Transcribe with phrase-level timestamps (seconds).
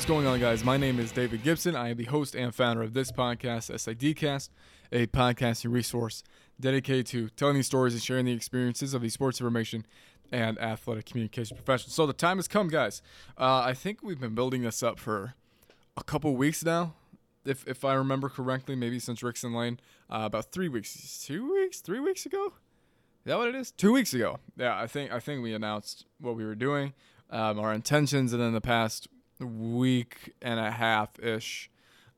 [0.00, 0.64] What's going on, guys?
[0.64, 1.76] My name is David Gibson.
[1.76, 4.48] I am the host and founder of this podcast, SIDcast,
[4.90, 6.22] a podcasting resource
[6.58, 9.84] dedicated to telling these stories and sharing the experiences of the sports information
[10.32, 11.92] and athletic communication professionals.
[11.92, 13.02] So the time has come, guys.
[13.36, 15.34] Uh, I think we've been building this up for
[15.98, 16.94] a couple weeks now,
[17.44, 19.78] if if I remember correctly, maybe since Rickson Lane,
[20.08, 22.46] uh, about three weeks, two weeks, three weeks ago.
[22.46, 23.70] Is that what it is?
[23.70, 24.38] Two weeks ago.
[24.56, 26.94] Yeah, I think I think we announced what we were doing,
[27.28, 29.06] um, our intentions, and then the past
[29.46, 31.70] week and a half ish,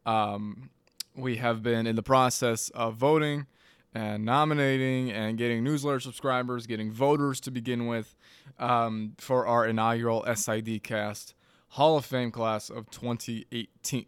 [0.06, 0.70] um,
[1.14, 3.46] we have been in the process of voting
[3.94, 8.16] and nominating and getting newsletter subscribers, getting voters to begin with
[8.58, 11.34] um, for our inaugural SID cast
[11.68, 14.06] Hall of Fame class of 2018.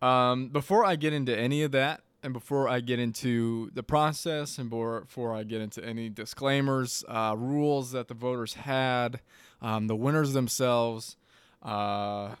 [0.00, 4.58] Um, before I get into any of that, and before I get into the process,
[4.58, 9.20] and before I get into any disclaimers, uh, rules that the voters had,
[9.62, 11.16] um, the winners themselves,
[11.62, 12.34] uh,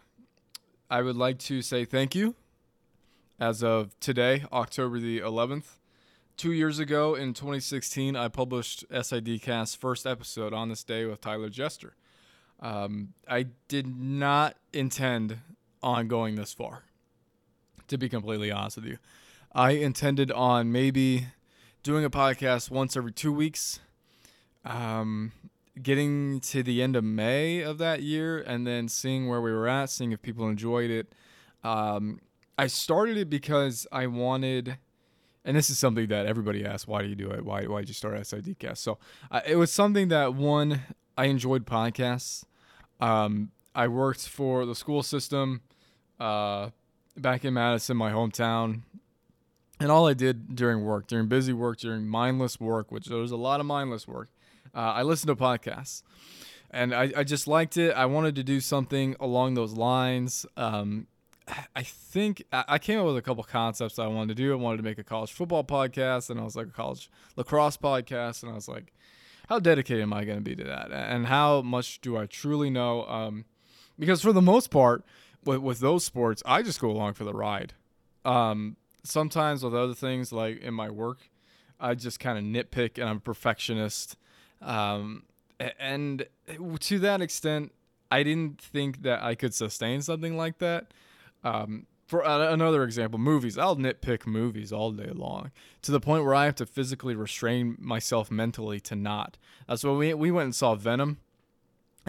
[0.90, 2.34] I would like to say thank you.
[3.40, 5.76] As of today, October the 11th,
[6.36, 11.48] two years ago in 2016, I published SIDcast's first episode on this day with Tyler
[11.48, 11.94] Jester.
[12.60, 15.38] Um, I did not intend
[15.82, 16.84] on going this far,
[17.86, 18.98] to be completely honest with you.
[19.52, 21.28] I intended on maybe
[21.82, 23.80] doing a podcast once every two weeks,
[24.64, 25.32] um,
[25.82, 29.68] getting to the end of May of that year, and then seeing where we were
[29.68, 31.12] at, seeing if people enjoyed it.
[31.64, 32.20] Um,
[32.58, 34.78] I started it because I wanted,
[35.44, 37.44] and this is something that everybody asks, why do you do it?
[37.44, 38.78] Why, did you start SIDcast?
[38.78, 38.98] So
[39.30, 40.80] uh, it was something that, one,
[41.16, 42.44] I enjoyed podcasts.
[43.00, 45.60] Um, I worked for the school system
[46.18, 46.70] uh,
[47.16, 48.82] back in Madison, my hometown.
[49.80, 53.30] And all I did during work, during busy work, during mindless work, which there was
[53.30, 54.28] a lot of mindless work,
[54.78, 56.02] uh, I listened to podcasts.
[56.70, 57.92] And I, I just liked it.
[57.94, 60.46] I wanted to do something along those lines.
[60.56, 61.08] Um,
[61.74, 64.52] I think I came up with a couple concepts I wanted to do.
[64.52, 67.78] I wanted to make a college football podcast, and I was like a college lacrosse
[67.78, 68.92] podcast, and I was like,
[69.48, 72.68] how dedicated am I going to be to that, and how much do I truly
[72.68, 73.06] know?
[73.06, 73.46] Um,
[73.98, 75.04] because for the most part,
[75.42, 77.72] with, with those sports, I just go along for the ride.
[78.26, 81.30] Um, sometimes with other things like in my work,
[81.80, 84.18] I just kind of nitpick and I'm a perfectionist.
[84.60, 85.24] Um,
[85.78, 86.26] and
[86.80, 87.72] to that extent,
[88.10, 90.92] I didn't think that I could sustain something like that.
[91.44, 93.58] Um, for another example, movies.
[93.58, 95.50] I'll nitpick movies all day long
[95.82, 99.36] to the point where I have to physically restrain myself mentally to not.
[99.68, 101.18] That's why we we went and saw Venom,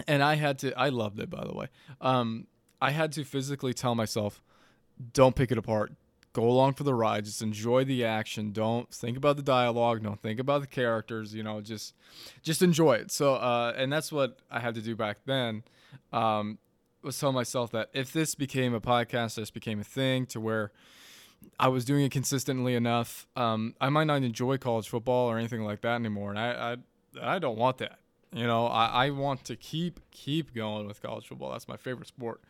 [0.08, 0.72] and I had to.
[0.78, 1.66] I loved it, by the way.
[2.00, 2.46] Um,
[2.80, 4.40] I had to physically tell myself,
[5.12, 5.92] "Don't pick it apart
[6.32, 7.24] go along for the ride.
[7.24, 8.52] Just enjoy the action.
[8.52, 10.02] Don't think about the dialogue.
[10.02, 11.94] Don't think about the characters you know just
[12.42, 13.10] just enjoy it.
[13.10, 15.62] So uh, and that's what i had to do back then
[16.12, 16.58] um,
[17.02, 20.72] was tell myself that if this became a podcast this became a thing to where
[21.58, 25.64] i was doing it consistently enough um, i might not enjoy college football or anything
[25.64, 26.30] like that anymore.
[26.30, 26.76] And i
[27.22, 27.98] i, I don't want that.
[28.32, 31.52] You know I, I want to keep keep going with college football.
[31.52, 32.40] That's my favorite sport.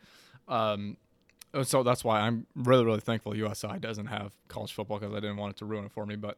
[0.47, 0.97] Um,
[1.63, 5.37] so that's why I'm really really thankful USI doesn't have college football because I didn't
[5.37, 6.15] want it to ruin it for me.
[6.15, 6.37] But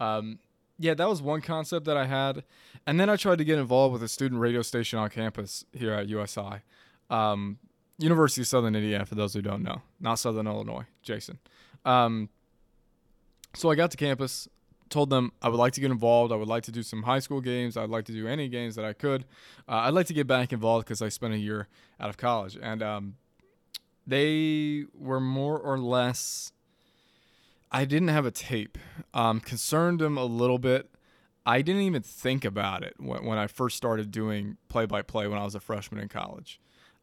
[0.00, 0.38] um,
[0.78, 2.44] yeah, that was one concept that I had,
[2.86, 5.92] and then I tried to get involved with a student radio station on campus here
[5.92, 6.62] at USI,
[7.10, 7.58] um,
[7.98, 9.04] University of Southern Indiana.
[9.04, 11.38] For those who don't know, not Southern Illinois, Jason.
[11.84, 12.28] Um,
[13.54, 14.48] so I got to campus,
[14.88, 16.32] told them I would like to get involved.
[16.32, 17.76] I would like to do some high school games.
[17.76, 19.24] I'd like to do any games that I could.
[19.68, 21.68] Uh, I'd like to get back involved because I spent a year
[22.00, 23.16] out of college, and um,
[24.08, 26.50] they were more or less.
[27.70, 28.78] I didn't have a tape.
[29.12, 30.90] Um, concerned them a little bit.
[31.44, 35.28] I didn't even think about it when, when I first started doing play by play
[35.28, 36.58] when I was a freshman in college.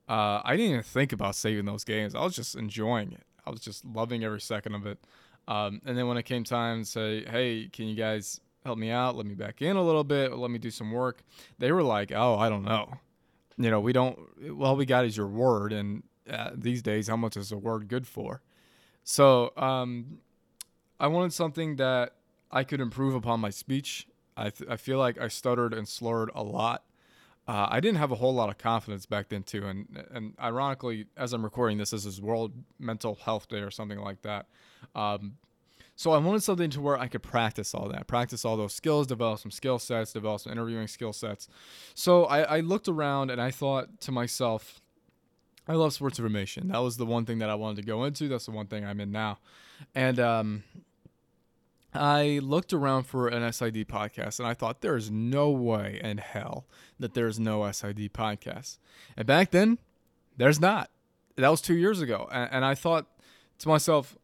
[0.09, 2.15] Uh, I didn't even think about saving those games.
[2.15, 3.23] I was just enjoying it.
[3.45, 4.97] I was just loving every second of it.
[5.47, 8.89] Um, and then when it came time to say, hey, can you guys help me
[8.89, 9.15] out?
[9.15, 10.33] Let me back in a little bit.
[10.33, 11.23] Let me do some work.
[11.59, 12.95] They were like, oh, I don't know.
[13.57, 14.17] You know, we don't,
[14.57, 15.71] well, we got is your word.
[15.71, 18.41] And uh, these days, how much is a word good for?
[19.03, 20.19] So um,
[20.99, 22.13] I wanted something that
[22.51, 24.07] I could improve upon my speech.
[24.37, 26.83] I, th- I feel like I stuttered and slurred a lot.
[27.47, 31.05] Uh, I didn't have a whole lot of confidence back then too, and and ironically,
[31.15, 34.47] as I'm recording this, this is World Mental Health Day or something like that.
[34.95, 35.37] Um,
[35.95, 39.07] so I wanted something to where I could practice all that, practice all those skills,
[39.07, 41.47] develop some skill sets, develop some interviewing skill sets.
[41.93, 44.81] So I, I looked around and I thought to myself,
[45.67, 46.67] I love sports information.
[46.67, 48.27] That was the one thing that I wanted to go into.
[48.27, 49.39] That's the one thing I'm in now.
[49.93, 50.63] And um,
[51.93, 56.17] I looked around for an SID podcast and I thought there is no way in
[56.17, 56.65] hell
[56.99, 58.77] that there's no SID podcast.
[59.17, 59.79] And back then,
[60.37, 60.89] there's not.
[61.37, 63.07] that was two years ago, and, and I thought
[63.59, 64.17] to myself,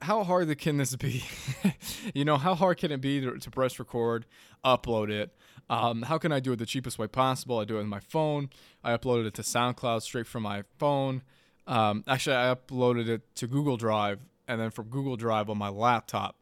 [0.00, 1.24] how hard can this be?
[2.14, 4.26] you know, how hard can it be to, to press record,
[4.64, 5.34] upload it?
[5.70, 7.58] Um, how can I do it the cheapest way possible?
[7.58, 8.50] I do it with my phone.
[8.82, 11.22] I uploaded it to SoundCloud straight from my phone.
[11.66, 15.68] Um, actually, I uploaded it to Google Drive, and then from Google Drive on my
[15.68, 16.36] laptop,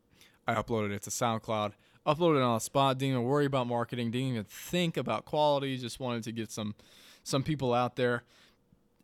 [0.46, 1.72] I uploaded it to SoundCloud.
[2.06, 2.98] Uploaded it on a spot.
[2.98, 4.12] Didn't even worry about marketing.
[4.12, 5.76] Didn't even think about quality.
[5.76, 6.76] Just wanted to get some
[7.24, 8.22] some people out there.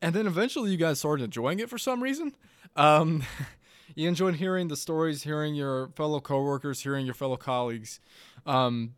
[0.01, 2.33] And then eventually, you guys started enjoying it for some reason.
[2.77, 3.25] Um,
[3.95, 8.01] you enjoyed hearing the stories, hearing your fellow coworkers, hearing your fellow colleagues,
[8.47, 8.95] um,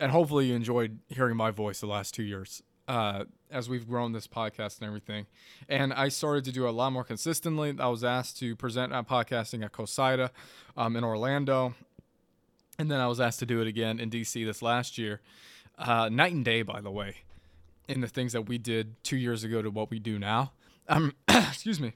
[0.00, 4.12] and hopefully you enjoyed hearing my voice the last two years uh, as we've grown
[4.12, 5.26] this podcast and everything.
[5.68, 7.74] And I started to do a lot more consistently.
[7.78, 10.30] I was asked to present at podcasting at COSIDA
[10.76, 11.74] um, in Orlando,
[12.78, 15.20] and then I was asked to do it again in DC this last year.
[15.78, 17.16] Uh, night and day, by the way,
[17.88, 20.52] in the things that we did two years ago to what we do now.
[20.88, 21.94] Um, excuse me.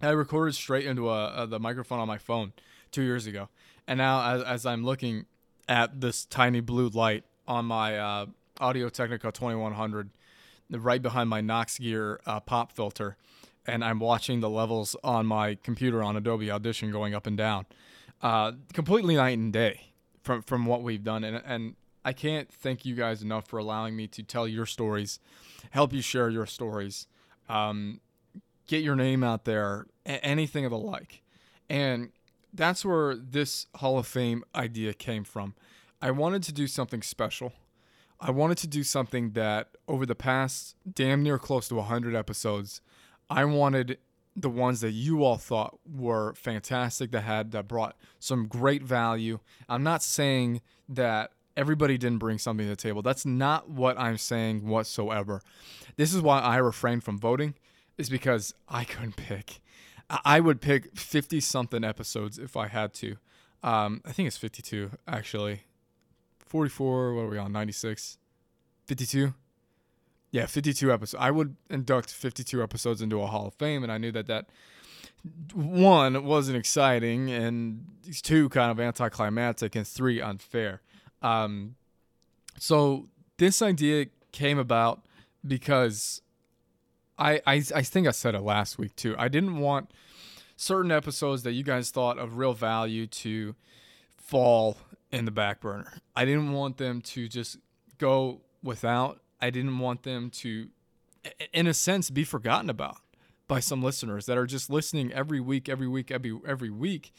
[0.00, 2.52] I recorded straight into a, a, the microphone on my phone
[2.90, 3.48] two years ago,
[3.86, 5.26] and now as, as I'm looking
[5.68, 8.26] at this tiny blue light on my uh,
[8.60, 10.10] Audio Technica 2100,
[10.70, 13.16] right behind my Knox Gear uh, pop filter,
[13.66, 17.66] and I'm watching the levels on my computer on Adobe Audition going up and down,
[18.22, 19.92] uh, completely night and day
[20.22, 21.74] from from what we've done, and and
[22.04, 25.20] I can't thank you guys enough for allowing me to tell your stories,
[25.70, 27.06] help you share your stories.
[27.48, 28.00] Um,
[28.66, 31.22] get your name out there, anything of the like.
[31.68, 32.10] And
[32.52, 35.54] that's where this Hall of Fame idea came from.
[36.00, 37.52] I wanted to do something special.
[38.20, 42.80] I wanted to do something that over the past damn near close to 100 episodes,
[43.28, 43.98] I wanted
[44.36, 49.40] the ones that you all thought were fantastic that had that brought some great value.
[49.68, 53.02] I'm not saying that everybody didn't bring something to the table.
[53.02, 55.42] That's not what I'm saying whatsoever.
[55.96, 57.54] This is why I refrain from voting
[58.02, 59.60] is because I couldn't pick.
[60.24, 63.16] I would pick 50 something episodes if I had to.
[63.62, 65.62] Um, I think it's 52 actually.
[66.40, 67.52] 44, what are we on?
[67.52, 68.18] 96?
[68.86, 69.34] 52?
[70.32, 71.22] Yeah, 52 episodes.
[71.22, 74.46] I would induct 52 episodes into a Hall of Fame, and I knew that that
[75.54, 77.86] one wasn't exciting, and
[78.22, 80.82] two kind of anticlimactic, and three unfair.
[81.22, 81.76] Um,
[82.58, 83.08] so
[83.38, 85.02] this idea came about
[85.46, 86.22] because
[87.18, 89.14] I, I I think I said it last week too.
[89.18, 89.90] I didn't want
[90.56, 93.54] certain episodes that you guys thought of real value to
[94.16, 94.76] fall
[95.10, 95.98] in the back burner.
[96.16, 97.58] I didn't want them to just
[97.98, 99.20] go without.
[99.40, 100.68] I didn't want them to
[101.52, 102.98] in a sense be forgotten about
[103.48, 107.12] by some listeners that are just listening every week, every week, every every week,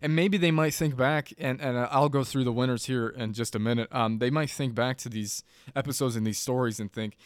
[0.00, 3.32] and maybe they might think back, and and I'll go through the winners here in
[3.34, 3.88] just a minute.
[3.92, 5.42] Um, they might think back to these
[5.74, 7.16] episodes and these stories and think,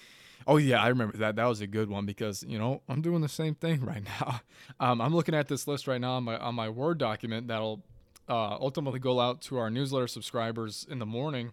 [0.46, 1.36] Oh yeah, I remember that.
[1.36, 4.40] That was a good one because you know I'm doing the same thing right now.
[4.78, 7.82] Um, I'm looking at this list right now on my on my Word document that'll
[8.28, 11.52] uh, ultimately go out to our newsletter subscribers in the morning.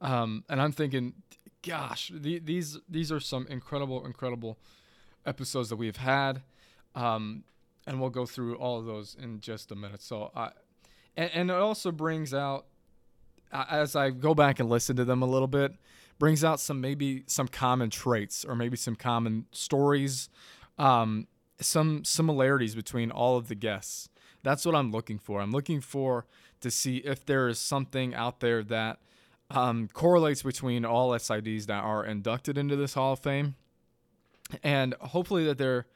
[0.00, 1.14] Um, and I'm thinking,
[1.62, 4.58] gosh, the, these these are some incredible, incredible
[5.26, 6.42] episodes that we've had,
[6.94, 7.44] um,
[7.86, 10.02] and we'll go through all of those in just a minute.
[10.02, 10.50] So, I,
[11.16, 12.66] and, and it also brings out
[13.52, 15.74] as I go back and listen to them a little bit
[16.18, 20.28] brings out some maybe some common traits or maybe some common stories,
[20.78, 21.26] um,
[21.60, 24.08] some similarities between all of the guests.
[24.44, 25.40] That's what I'm looking for.
[25.40, 26.26] I'm looking for
[26.60, 29.00] to see if there is something out there that
[29.50, 33.56] um, correlates between all SIDs that are inducted into this Hall of Fame,
[34.62, 35.86] and hopefully that there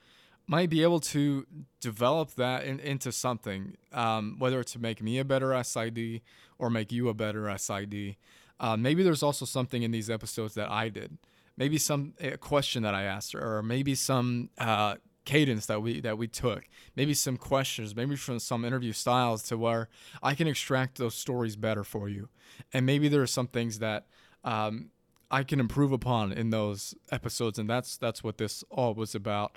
[0.47, 1.47] might be able to
[1.81, 6.21] develop that in, into something, um, whether it's to make me a better SID
[6.59, 8.17] or make you a better SID.
[8.59, 11.19] Uh, maybe there's also something in these episodes that I did.
[11.57, 16.19] Maybe some a question that I asked, or maybe some uh, cadence that we that
[16.19, 16.65] we took.
[16.95, 19.89] Maybe some questions, maybe from some interview styles to where
[20.23, 22.29] I can extract those stories better for you.
[22.73, 24.07] And maybe there are some things that
[24.45, 24.91] um,
[25.31, 29.57] I can improve upon in those episodes, and that's that's what this all was about.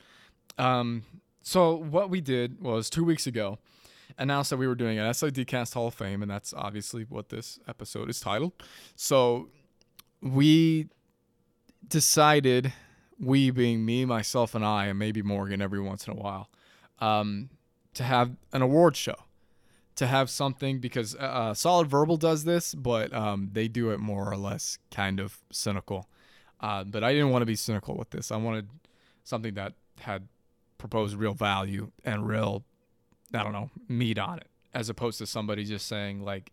[0.59, 1.03] Um,
[1.41, 3.57] so what we did was two weeks ago
[4.17, 7.59] announced that we were doing an SIDcast Hall of Fame, and that's obviously what this
[7.67, 8.51] episode is titled.
[8.95, 9.49] So
[10.21, 10.89] we
[11.87, 12.73] decided,
[13.19, 16.49] we being me, myself, and I, and maybe Morgan every once in a while,
[16.99, 17.49] um,
[17.93, 19.15] to have an award show.
[19.95, 23.99] To have something because uh, uh, Solid Verbal does this, but um, they do it
[23.99, 26.07] more or less kind of cynical.
[26.61, 28.31] Uh, but I didn't want to be cynical with this.
[28.31, 28.69] I wanted
[29.25, 30.29] something that had
[30.79, 32.63] proposed real value and real
[33.33, 36.51] I don't know, meat on it, as opposed to somebody just saying like,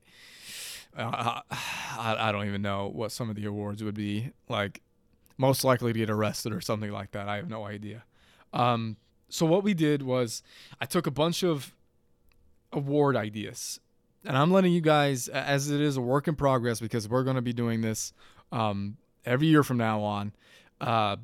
[0.97, 4.83] uh, I, I don't even know what some of the awards would be like,
[5.39, 7.29] most likely to get arrested or something like that.
[7.29, 8.05] I have no idea.
[8.53, 8.97] Um,
[9.29, 10.43] so what we did was
[10.81, 11.75] I took a bunch of
[12.73, 13.81] award ideas,
[14.25, 17.37] and I'm letting you guys, as it is a work in progress, because we're going
[17.37, 18.13] to be doing this
[18.53, 20.33] um, every year from now on.
[20.81, 21.17] Uh,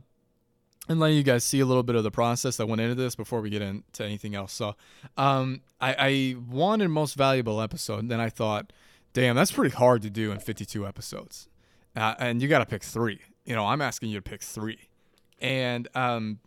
[0.89, 3.15] and letting you guys see a little bit of the process that went into this
[3.15, 4.53] before we get into anything else.
[4.53, 4.75] So,
[5.17, 8.73] um, I, I wanted most valuable episode, and then I thought,
[9.13, 11.49] damn, that's pretty hard to do in 52 episodes,
[11.95, 13.21] uh, and you got to pick three.
[13.45, 14.89] You know, I'm asking you to pick three,
[15.41, 16.41] and um,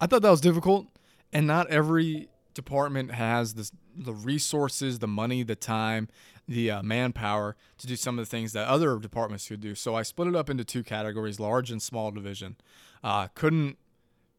[0.00, 0.86] I thought that was difficult,
[1.32, 6.08] and not every department has this, the resources, the money, the time,
[6.48, 9.74] the uh, manpower to do some of the things that other departments could do.
[9.74, 12.56] So I split it up into two categories: large and small division.
[13.02, 13.78] Uh, couldn't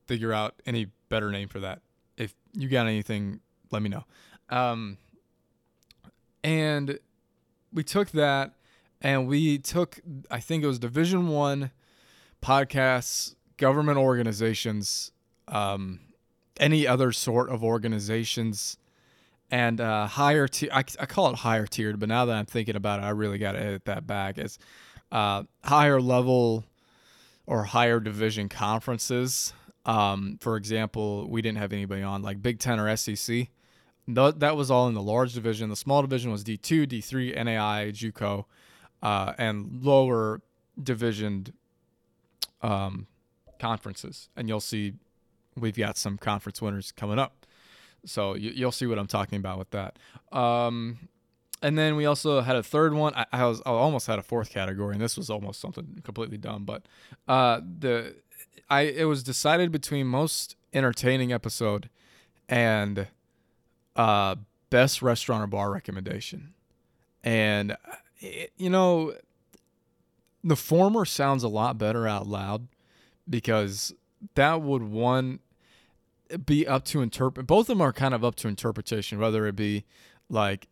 [0.06, 1.82] figure out any better name for that.
[2.18, 3.40] If you got anything,
[3.72, 4.06] let me know.
[4.50, 4.98] Um,
[6.44, 7.00] and
[7.72, 8.54] we took that
[9.02, 10.00] and we took,
[10.30, 11.72] I think it was Division One
[12.42, 15.12] podcasts, government organizations,
[15.48, 16.00] um,
[16.60, 18.78] any other sort of organizations,
[19.52, 20.70] and uh, higher tier.
[20.72, 23.38] I, I call it higher tiered, but now that I'm thinking about it, I really
[23.38, 24.38] got to edit that back.
[24.38, 24.60] As
[25.12, 26.66] uh, higher level
[27.50, 29.54] or higher division conferences.
[29.84, 33.48] Um, for example, we didn't have anybody on like Big Ten or SEC.
[34.08, 35.70] that was all in the large division.
[35.70, 38.46] The small division was D2, D3, NAI, JUCO,
[39.02, 40.42] uh, and lower
[40.82, 41.54] divisioned
[42.62, 43.08] um,
[43.60, 44.30] conferences.
[44.38, 44.94] And you'll see
[45.58, 47.48] we've got some conference winners coming up.
[48.06, 49.98] So you, will see what I'm talking about with that.
[50.32, 51.10] Um,
[51.62, 53.14] and then we also had a third one.
[53.16, 56.38] I, I, was I almost had a fourth category, and this was almost something completely
[56.38, 56.66] dumb.
[56.66, 56.84] But
[57.28, 58.16] uh, the
[58.70, 61.90] I it was decided between most entertaining episode
[62.48, 63.08] and
[63.96, 64.36] uh,
[64.70, 66.54] best restaurant or bar recommendation.
[67.24, 67.76] And
[68.20, 69.14] it, you know,
[70.44, 72.68] the former sounds a lot better out loud
[73.30, 73.94] because
[74.36, 75.40] that would one
[76.46, 77.48] be up to interpret.
[77.48, 79.86] Both of them are kind of up to interpretation, whether it be
[80.30, 80.68] like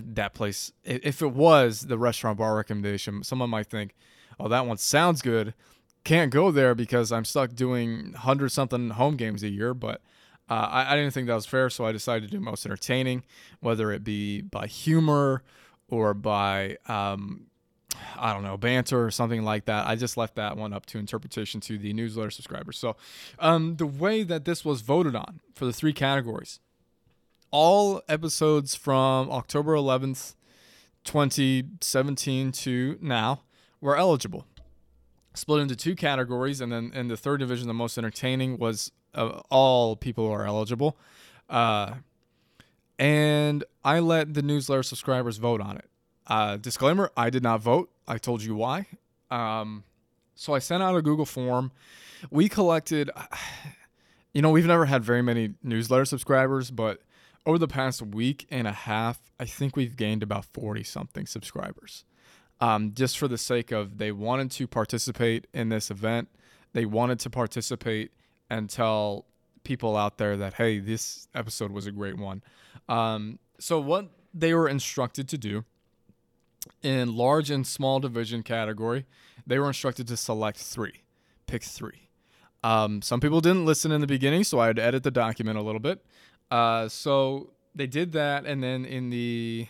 [0.00, 3.94] that place if it was the restaurant bar recommendation someone might think
[4.40, 5.54] oh that one sounds good
[6.04, 10.00] can't go there because i'm stuck doing 100 something home games a year but
[10.50, 13.22] uh, I, I, didn't think that was fair so i decided to do most entertaining
[13.60, 15.42] whether it be by humor
[15.88, 17.46] or by um,
[18.16, 19.86] I don't know, banter or something like that.
[19.86, 22.78] I just left that one up to interpretation to the newsletter subscribers.
[22.78, 22.96] So,
[23.38, 26.60] um, the way that this was voted on for the three categories
[27.52, 30.34] all episodes from October 11th,
[31.04, 33.42] 2017 to now
[33.80, 34.46] were eligible.
[35.34, 39.40] Split into two categories, and then in the third division, the most entertaining was uh,
[39.50, 40.96] all people who are eligible.
[41.48, 41.94] Uh,
[42.98, 45.88] and I let the newsletter subscribers vote on it.
[46.26, 47.90] Uh, disclaimer: I did not vote.
[48.06, 48.86] I told you why.
[49.30, 49.84] Um,
[50.34, 51.72] so I sent out a Google form.
[52.30, 53.10] We collected.
[54.34, 57.02] You know, we've never had very many newsletter subscribers, but
[57.44, 62.04] over the past week and a half, I think we've gained about 40 something subscribers.
[62.60, 66.28] Um, just for the sake of they wanted to participate in this event,
[66.72, 68.12] they wanted to participate
[68.48, 69.26] and tell
[69.64, 72.42] people out there that, hey, this episode was a great one.
[72.88, 75.64] Um, so, what they were instructed to do
[76.82, 79.06] in large and small division category,
[79.46, 81.02] they were instructed to select three,
[81.46, 82.08] pick three.
[82.64, 85.58] Um, some people didn't listen in the beginning, so I had to edit the document
[85.58, 86.04] a little bit.
[86.52, 89.66] Uh, so they did that, and then in the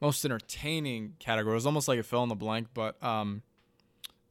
[0.00, 3.42] most entertaining category, it was almost like it fell in the blank, but um,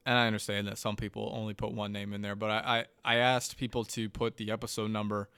[0.04, 3.14] and I understand that some people only put one name in there, but I, I,
[3.14, 5.30] I asked people to put the episode number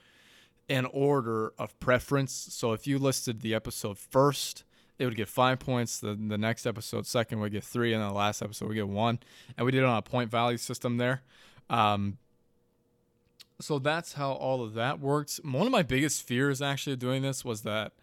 [0.70, 2.32] in order of preference.
[2.52, 4.64] So if you listed the episode first,
[4.98, 6.00] it would get five points.
[6.00, 8.88] The the next episode second would get three, and then the last episode would get
[8.88, 9.20] one.
[9.58, 11.24] And we did it on a point value system there.
[11.70, 12.20] Um,
[13.60, 15.40] so that's how all of that worked.
[15.44, 17.94] One of my biggest fears actually doing this was that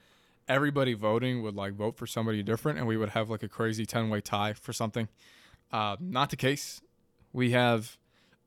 [0.49, 3.87] everybody voting would like vote for somebody different and we would have like a crazy
[3.87, 5.08] 10 way tie for something.
[5.73, 6.80] Uh, not the case.
[7.32, 7.96] We have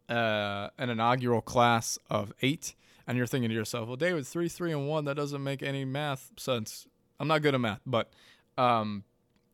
[0.10, 2.74] uh, an inaugural class of eight,
[3.06, 5.84] and you're thinking to yourself, well, David, three, three, and one, that doesn't make any
[5.84, 6.88] math sense.
[7.20, 8.12] I'm not good at math, but
[8.58, 9.04] um,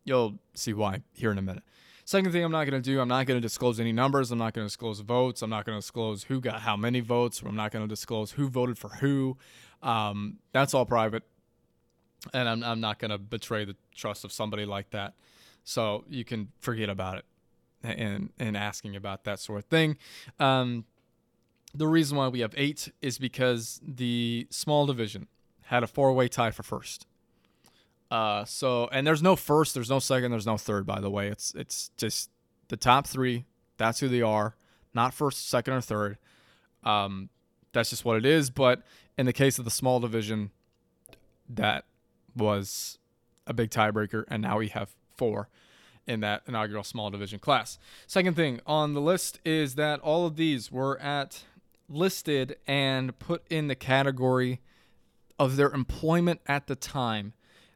[0.04, 1.64] you'll see why here in a minute.
[2.06, 4.32] Second thing I'm not going to do, I'm not going to disclose any numbers.
[4.32, 5.42] I'm not going to disclose votes.
[5.42, 7.42] I'm not going to disclose who got how many votes.
[7.46, 9.38] I'm not going to disclose who voted for who.
[9.82, 11.24] Um, that's all private.
[12.34, 15.14] And I'm, I'm not going to betray the trust of somebody like that.
[15.64, 17.26] So you can forget about it
[17.84, 19.98] and, and asking about that sort of thing.
[20.40, 20.86] Um,
[21.74, 25.28] the reason why we have eight is because the small division
[25.64, 27.08] had a four way tie for first.
[28.14, 30.86] Uh, so and there's no first, there's no second, there's no third.
[30.86, 32.30] By the way, it's it's just
[32.68, 33.46] the top three.
[33.78, 34.56] That's who they are.
[34.94, 36.20] Not first, second, or third.
[36.84, 37.30] Um,
[37.72, 38.52] that's just what it is.
[38.52, 38.84] But
[39.18, 40.52] in the case of the small division,
[41.50, 41.86] that
[42.36, 43.00] was
[43.48, 45.50] a big tiebreaker, and now we have four
[46.06, 47.80] in that inaugural small division class.
[48.06, 51.46] Second thing on the list is that all of these were at
[51.90, 54.62] listed and put in the category
[55.40, 57.34] of their employment at the time.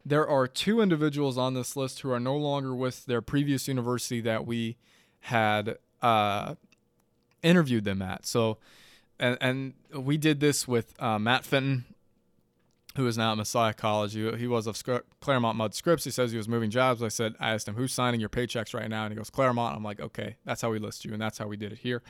[0.08, 4.22] There are two individuals on this list who are no longer with their previous university
[4.22, 4.78] that we
[5.20, 6.56] had uh,
[7.44, 8.26] interviewed them at.
[8.26, 8.58] So,
[9.20, 11.84] and, and we did this with uh, Matt Fenton,
[12.96, 14.14] who is now at Messiah College.
[14.14, 14.82] He, he was of
[15.20, 16.06] Claremont Mudd Scripps.
[16.06, 17.04] He says he was moving jobs.
[17.04, 19.04] I said, I asked him, who's signing your paychecks right now?
[19.04, 19.76] And he goes, Claremont.
[19.76, 21.12] I'm like, okay, that's how we list you.
[21.12, 22.02] And that's how we did it here.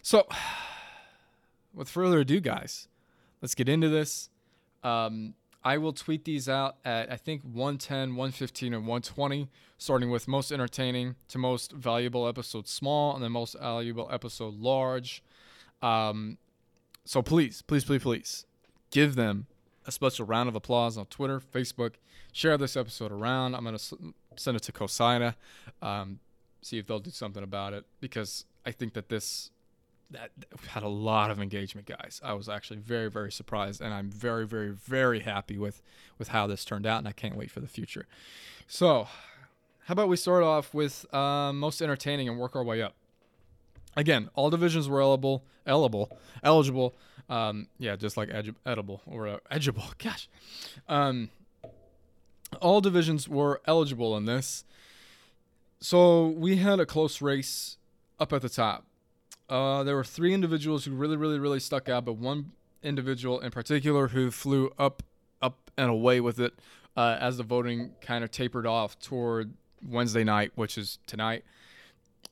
[0.00, 0.26] So,
[1.74, 2.88] with further ado, guys,
[3.42, 4.30] let's get into this.
[4.82, 10.28] Um, I will tweet these out at I think 110, 115, and 120, starting with
[10.28, 15.22] most entertaining to most valuable episode small, and then most valuable episode large.
[15.82, 16.38] Um,
[17.04, 18.46] so please, please, please, please
[18.90, 19.46] give them
[19.86, 21.94] a special round of applause on Twitter, Facebook.
[22.32, 23.54] Share this episode around.
[23.54, 23.78] I'm gonna
[24.36, 25.34] send it to COSIDA,
[25.82, 26.20] um,
[26.62, 29.50] see if they'll do something about it because I think that this
[30.10, 30.30] that
[30.68, 32.20] had a lot of engagement, guys.
[32.24, 35.82] I was actually very, very surprised, and I'm very, very, very happy with
[36.18, 38.06] with how this turned out, and I can't wait for the future.
[38.66, 39.08] So,
[39.84, 42.94] how about we start off with uh, most entertaining and work our way up?
[43.96, 46.94] Again, all divisions were eligible, eligible, eligible.
[47.28, 48.30] Um, yeah, just like
[48.64, 49.84] edible or uh, edible.
[49.98, 50.28] Gosh,
[50.88, 51.30] um,
[52.60, 54.64] all divisions were eligible in this.
[55.80, 57.76] So we had a close race
[58.18, 58.84] up at the top.
[59.48, 62.52] Uh, there were three individuals who really, really, really stuck out, but one
[62.82, 65.02] individual in particular who flew up,
[65.40, 66.54] up and away with it
[66.96, 69.54] uh, as the voting kind of tapered off toward
[69.86, 71.44] Wednesday night, which is tonight.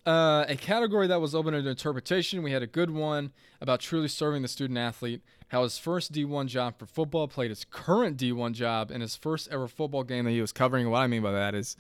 [0.05, 2.43] Uh, a category that was open to interpretation.
[2.43, 6.47] We had a good one about truly serving the student athlete, how his first D1
[6.47, 10.31] job for football played his current D1 job in his first ever football game that
[10.31, 10.89] he was covering.
[10.91, 11.77] What I mean by that is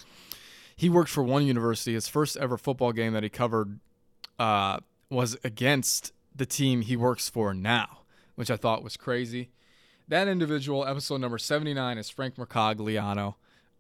[0.75, 1.95] he worked for one university.
[1.95, 3.79] His first ever football game that he covered
[4.41, 8.01] uh, was against the team he works for now,
[8.35, 9.51] which I thought was crazy.
[10.09, 13.35] That individual, episode number 79, is Frank Mercogliano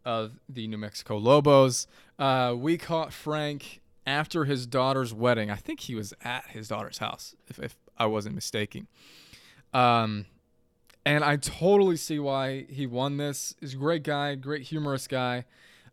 [0.04, 1.86] of the New Mexico Lobos.
[2.18, 5.50] Uh, we caught Frank after his daughter's wedding.
[5.50, 8.86] I think he was at his daughter's house, if, if I wasn't mistaken.
[9.74, 10.26] Um,
[11.04, 13.54] and I totally see why he won this.
[13.60, 15.44] He's a great guy, great humorous guy.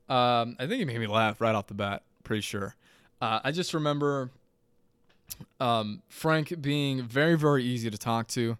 [0.09, 2.75] Um, I think he made me laugh right off the bat, pretty sure.
[3.21, 4.31] Uh, I just remember
[5.59, 8.57] um, Frank being very, very easy to talk to.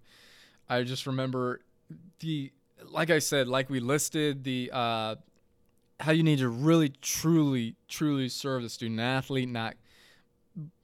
[0.69, 1.62] I just remember
[2.19, 2.52] the,
[2.89, 5.15] like I said, like we listed the, uh,
[5.99, 9.76] how you need to really, truly, truly serve the student athlete, not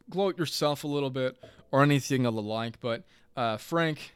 [0.09, 1.37] gloat yourself a little bit
[1.71, 2.79] or anything of the like.
[2.79, 3.03] But
[3.35, 4.15] uh, Frank,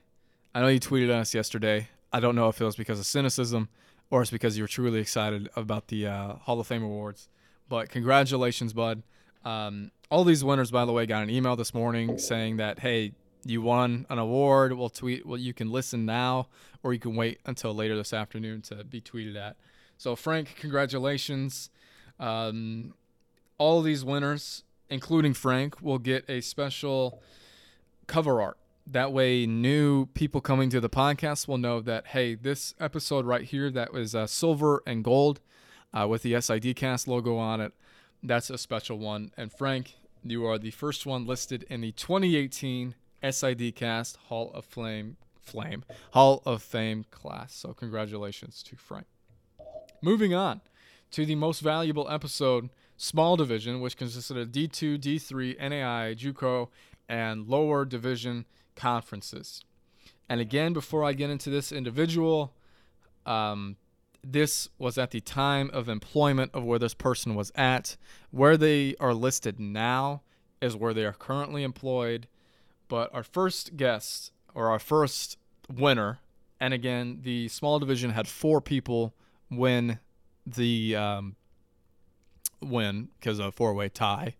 [0.54, 1.90] I know you tweeted us yesterday.
[2.12, 3.70] I don't know if it was because of cynicism
[4.10, 7.30] or it's because you were truly excited about the uh, Hall of Fame awards.
[7.70, 9.02] But congratulations, bud.
[9.44, 13.14] Um, all these winners, by the way, got an email this morning saying that, hey,
[13.46, 14.72] you won an award.
[14.74, 15.26] We'll tweet.
[15.26, 16.50] Well, you can listen now,
[16.84, 19.56] or you can wait until later this afternoon to be tweeted at.
[19.98, 21.72] So, Frank, congratulations.
[22.20, 22.94] Um,
[23.58, 27.20] all these winners, including Frank, will get a special
[28.06, 28.60] cover art.
[28.86, 33.46] That way, new people coming to the podcast will know that, hey, this episode right
[33.46, 35.40] here that was uh, silver and gold
[35.92, 37.74] uh, with the SID cast logo on it
[38.24, 39.32] that's a special one.
[39.38, 42.96] And Frank, you are the first one listed in the 2018
[43.30, 47.54] SID Cast Hall of Flame Flame Hall of Fame class.
[47.54, 49.08] So congratulations to Frank.
[50.02, 50.62] Moving on
[51.12, 56.70] to the most valuable episode, Small Division, which consisted of D2, D3, NAI, JUCO,
[57.08, 59.62] and lower division conferences.
[60.30, 62.54] And again, before I get into this individual,
[63.26, 63.76] um,
[64.24, 67.98] this was at the time of employment of where this person was at.
[68.32, 70.22] Where they are listed now
[70.62, 72.28] is where they are currently employed.
[72.88, 75.38] But our first guest, or our first
[75.70, 76.20] winner,
[76.60, 79.14] and again, the small division had four people
[79.52, 80.00] win
[80.46, 81.36] the um,
[82.62, 84.36] win because of a four way tie.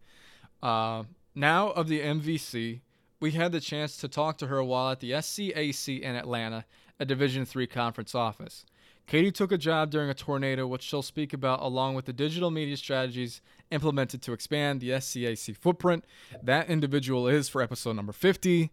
[0.62, 1.04] Uh,
[1.36, 2.82] now of the MVC,
[3.20, 6.66] we had the chance to talk to her while at the SCAC in Atlanta,
[7.00, 8.66] a Division three conference office.
[9.06, 12.50] Katie took a job during a tornado, which she'll speak about, along with the digital
[12.50, 16.06] media strategies implemented to expand the SCAC footprint.
[16.42, 18.72] That individual is, for episode number 50,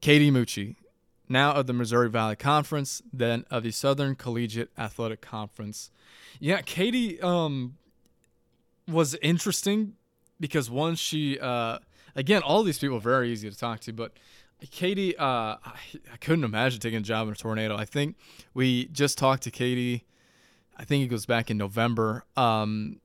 [0.00, 0.76] Katie Mucci,
[1.28, 5.90] now of the Missouri Valley Conference, then of the Southern Collegiate Athletic Conference.
[6.38, 7.76] Yeah, Katie um,
[8.86, 9.94] was interesting
[10.40, 11.78] because one, she, uh,
[12.14, 14.12] again, all these people are very easy to talk to, but
[14.70, 15.74] Katie, uh, I,
[16.12, 17.76] I couldn't imagine taking a job in a tornado.
[17.76, 18.16] I think
[18.54, 20.04] we just talked to Katie.
[20.76, 22.24] I think it goes back in November.
[22.36, 23.00] Um,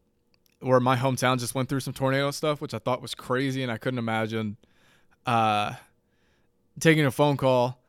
[0.64, 3.72] where my hometown just went through some tornado stuff, which I thought was crazy, and
[3.72, 4.58] I couldn't imagine
[5.26, 5.74] uh,
[6.80, 7.80] taking a phone call,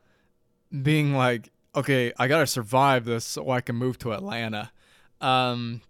[0.83, 4.71] being like, "Okay, I gotta survive this so I can move to Atlanta."
[5.21, 5.81] Um,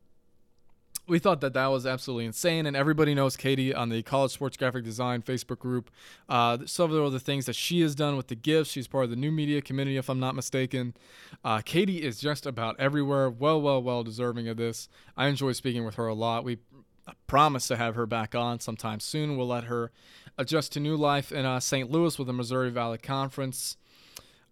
[1.08, 4.58] we thought that that was absolutely insane, and everybody knows Katie on the College Sports
[4.58, 5.92] Graphic Design Facebook group.
[6.28, 8.72] Uh, some of the things that she has done with the gifts.
[8.72, 10.96] She's part of the new media community, if I'm not mistaken.
[11.44, 13.30] Uh, Katie is just about everywhere.
[13.30, 14.90] Well, well, well deserving of this.
[15.16, 16.44] I enjoy speaking with her a lot.
[16.44, 16.58] We
[17.28, 19.38] promise to have her back on sometime soon.
[19.38, 19.92] We'll let her
[20.38, 21.92] adjust to new life in uh, St.
[21.92, 23.78] Louis with the Missouri Valley Conference.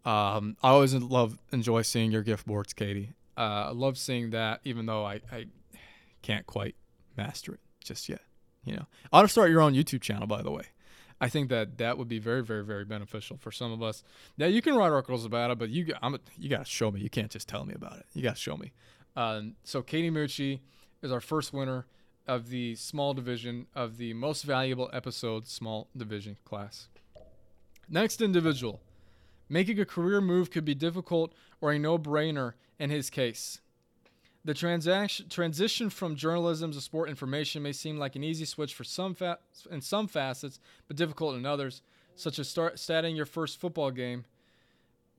[0.06, 3.14] Um, I always love enjoy seeing your gift boards, Katie.
[3.38, 5.46] Uh, I love seeing that, even though I, I
[6.24, 6.76] can't quite
[7.16, 8.22] master it just yet.
[8.66, 10.64] You know, ought to start your own YouTube channel, by the way.
[11.22, 14.04] I think that that would be very, very, very beneficial for some of us.
[14.38, 17.02] Now you can write articles about it, but you, I'm, you got to show me.
[17.02, 18.06] You can't just tell me about it.
[18.14, 18.74] You got to show me.
[19.16, 20.60] Um, so Katie Mucci
[21.02, 21.86] is our first winner
[22.28, 26.88] of the small division of the most valuable episode small division class.
[27.88, 28.82] Next individual.
[29.50, 33.60] Making a career move could be difficult or a no-brainer in his case.
[34.46, 38.84] The transaction, transition from journalism to sport information may seem like an easy switch for
[38.84, 39.40] some fa-
[39.72, 41.82] in some facets, but difficult in others,
[42.16, 44.26] such as start starting your first football game.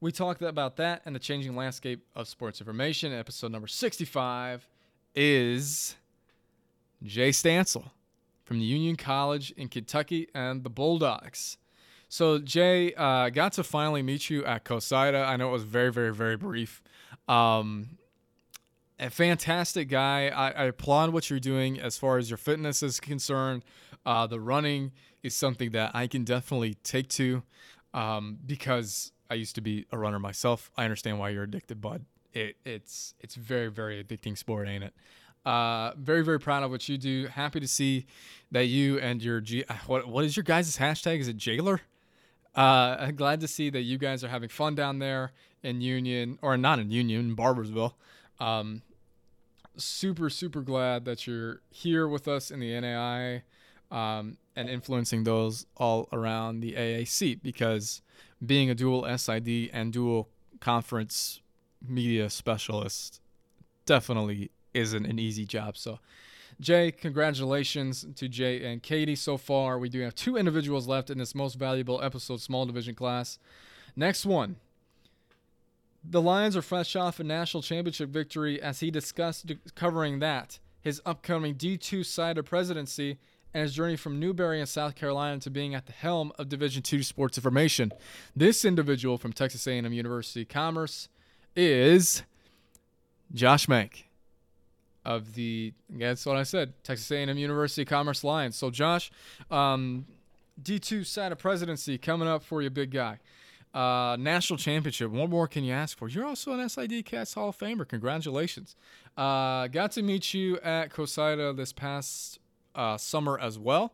[0.01, 3.15] We talked about that and the changing landscape of sports information.
[3.15, 4.69] Episode number 65
[5.15, 5.97] is
[7.03, 7.91] Jay Stansel
[8.45, 11.57] from the Union College in Kentucky and the Bulldogs.
[12.11, 15.27] So Jay uh, got to finally meet you at COSIDA.
[15.27, 16.83] I know it was very, very, very brief.
[17.27, 17.97] Um,
[18.99, 20.29] a fantastic guy.
[20.29, 23.65] I, I, applaud what you're doing as far as your fitness is concerned.
[24.07, 27.43] Uh, the running is something that I can definitely take to
[27.93, 30.71] um, because I used to be a runner myself.
[30.77, 32.05] I understand why you're addicted, bud.
[32.33, 34.95] It, it's it's very very addicting sport, ain't it?
[35.47, 37.29] Uh, very very proud of what you do.
[37.29, 38.07] Happy to see
[38.51, 39.65] that you and your G.
[39.87, 41.21] What what is your guys' hashtag?
[41.21, 41.81] Is it jailer?
[42.55, 46.57] Uh, glad to see that you guys are having fun down there in Union or
[46.57, 47.95] not in Union, in Barboursville.
[48.41, 48.83] Um,
[49.77, 53.43] super, super glad that you're here with us in the NAI
[53.91, 58.03] um, and influencing those all around the AAC because
[58.45, 60.29] being a dual SID and dual
[60.61, 61.41] conference
[61.87, 63.21] media specialist
[63.87, 65.77] definitely isn't an easy job.
[65.77, 65.99] So,
[66.61, 69.79] Jay, congratulations to Jay and Katie so far.
[69.79, 73.39] We do have two individuals left in this most valuable episode, small division class.
[73.97, 74.57] Next one
[76.09, 81.01] the Lions are fresh off a national championship victory as he discussed covering that, his
[81.07, 83.19] upcoming D2 SIDA presidency,
[83.55, 86.83] and his journey from Newberry in South Carolina to being at the helm of Division
[86.93, 87.93] II Sports Information.
[88.35, 91.09] This individual from Texas A&M University Commerce
[91.55, 92.25] is
[93.33, 94.05] Josh Mank
[95.05, 98.57] of the that's what I said Texas A&M University Commerce Lions.
[98.57, 99.11] So Josh,
[99.51, 100.07] um,
[100.61, 103.19] D2 SIDA presidency coming up for you, big guy.
[103.75, 105.11] Uh, national championship.
[105.11, 106.09] What more can you ask for?
[106.09, 107.87] You're also an SID Cast Hall of Famer.
[107.87, 108.77] Congratulations.
[109.17, 112.39] Uh, got to meet you at COSIDA this past
[112.77, 113.93] uh, summer as well.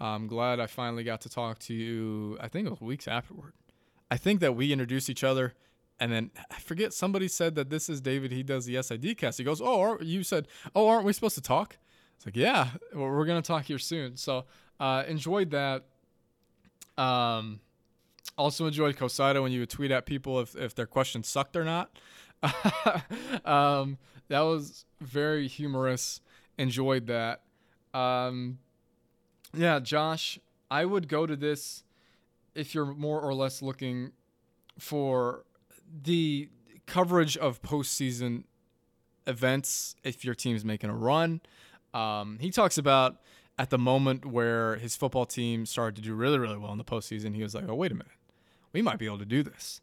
[0.00, 2.36] I'm glad I finally got to talk to you.
[2.40, 3.52] I think it was weeks afterward.
[4.10, 5.54] I think that we introduced each other,
[6.00, 8.32] and then I forget somebody said that this is David.
[8.32, 9.38] He does the SID cast.
[9.38, 11.78] He goes, "Oh, you said, oh, aren't we supposed to talk?"
[12.16, 14.16] It's like, yeah, well, we're gonna talk here soon.
[14.16, 14.44] So
[14.80, 15.84] uh, enjoyed that.
[16.96, 17.60] Um,
[18.36, 21.64] also enjoyed COSIDA when you would tweet at people if, if their questions sucked or
[21.64, 21.90] not.
[23.44, 26.20] um, that was very humorous.
[26.58, 27.42] Enjoyed that.
[27.92, 28.58] Um,
[29.52, 30.38] yeah, Josh,
[30.70, 31.84] I would go to this
[32.54, 34.12] if you're more or less looking
[34.78, 35.44] for
[36.02, 36.48] the
[36.86, 38.44] coverage of postseason
[39.26, 41.40] events if your team's making a run.
[41.92, 43.18] Um, he talks about
[43.58, 46.84] at the moment where his football team started to do really, really well in the
[46.84, 48.08] postseason, he was like, oh, wait a minute.
[48.74, 49.80] We might be able to do this.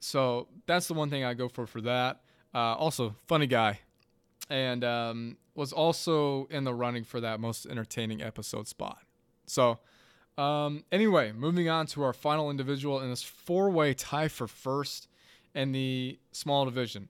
[0.00, 2.20] So that's the one thing I go for for that.
[2.54, 3.80] Uh, also, funny guy.
[4.50, 8.98] And um, was also in the running for that most entertaining episode spot.
[9.46, 9.78] So,
[10.36, 15.08] um, anyway, moving on to our final individual in this four way tie for first
[15.54, 17.08] in the small division.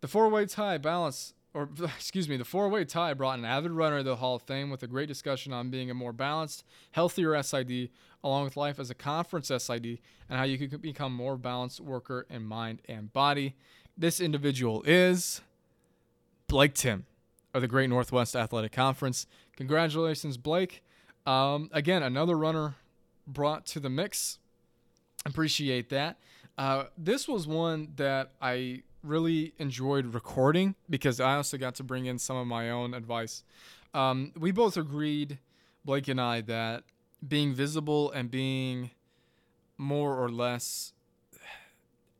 [0.00, 3.98] The four way tie balance or excuse me, the four-way tie brought an avid runner
[3.98, 7.40] to the Hall of Fame with a great discussion on being a more balanced, healthier
[7.42, 7.90] SID,
[8.24, 12.26] along with life as a conference SID, and how you can become more balanced worker
[12.30, 13.54] in mind and body.
[13.96, 15.42] This individual is
[16.48, 17.04] Blake Tim
[17.52, 19.26] of the Great Northwest Athletic Conference.
[19.56, 20.82] Congratulations, Blake.
[21.26, 22.74] Um, again, another runner
[23.26, 24.38] brought to the mix.
[25.26, 26.18] appreciate that.
[26.56, 32.06] Uh, this was one that I really enjoyed recording because I also got to bring
[32.06, 33.42] in some of my own advice.
[33.92, 35.38] Um, we both agreed,
[35.84, 36.84] Blake and I, that
[37.26, 38.90] being visible and being
[39.76, 40.92] more or less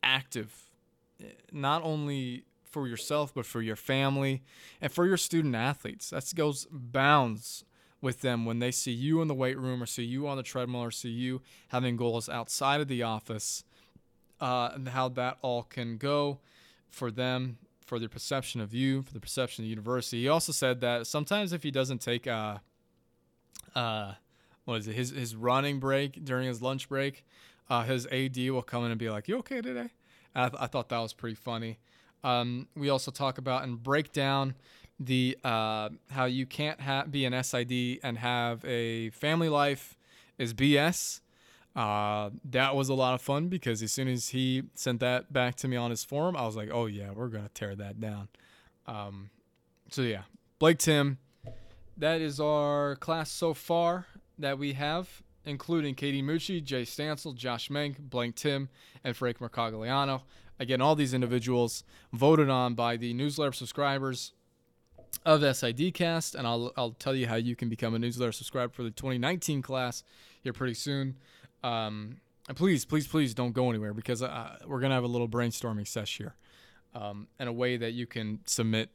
[0.03, 0.71] active,
[1.53, 4.43] not only for yourself but for your family
[4.81, 6.11] and for your student athletes.
[6.11, 7.65] That goes bounds
[8.01, 10.43] with them when they see you in the weight room or see you on the
[10.43, 13.65] treadmill or see you having goals outside of the office
[14.41, 16.39] uh, and how that all can go
[16.91, 20.53] for them for their perception of you for the perception of the university he also
[20.53, 22.59] said that sometimes if he doesn't take uh
[23.75, 24.13] uh
[24.65, 27.25] what is it his his running break during his lunch break
[27.71, 29.91] uh his ad will come in and be like you okay today
[30.35, 31.79] I, th- I thought that was pretty funny
[32.25, 34.55] um, we also talk about and break down
[34.99, 39.97] the uh, how you can't ha- be an SID and have a family life
[40.39, 41.21] is BS.
[41.77, 45.57] Uh, that was a lot of fun because as soon as he sent that back
[45.57, 48.29] to me on his forum, I was like, oh yeah, we're gonna tear that down.
[48.87, 49.31] Um,
[49.91, 50.23] so yeah,
[50.59, 51.19] Blake Tim,
[51.99, 54.07] that is our class so far
[54.39, 58.69] that we have, including Katie Mucci, Jay Stansel, Josh Menk, Blank Tim,
[59.03, 60.23] and Frank Mercogliano.
[60.59, 64.33] Again, all these individuals voted on by the newsletter subscribers
[65.25, 68.83] of SIDcast, and I'll, I'll tell you how you can become a newsletter subscriber for
[68.83, 70.05] the 2019 class
[70.43, 71.17] here pretty soon.
[71.63, 72.19] Um,
[72.49, 75.29] and please, please, please don't go anywhere because uh, we're going to have a little
[75.29, 76.35] brainstorming sesh here
[76.95, 78.91] um, and a way that you can submit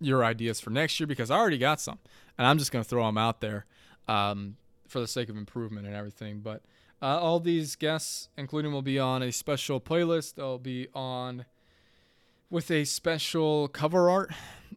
[0.00, 1.98] your ideas for next year because I already got some
[2.36, 3.66] and I'm just going to throw them out there
[4.08, 4.56] um,
[4.90, 6.40] for the sake of improvement and everything.
[6.40, 6.62] But
[7.00, 10.34] uh, all these guests, including, will be on a special playlist.
[10.34, 11.46] They'll be on
[12.50, 14.32] with a special cover art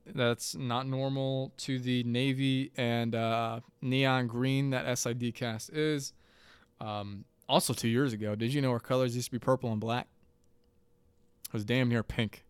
[0.05, 6.13] that's not normal to the navy and uh, neon green that SID cast is.
[6.79, 9.81] Um, also, two years ago, did you know our colors used to be purple and
[9.81, 10.07] black?
[11.47, 12.45] It was damn near pink.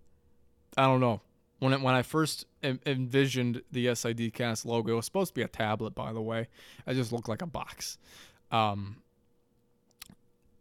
[0.78, 1.22] I don't know.
[1.60, 5.44] When it, when I first envisioned the SID cast logo, it was supposed to be
[5.44, 6.48] a tablet, by the way.
[6.86, 7.98] It just looked like a box.
[8.52, 8.98] Um,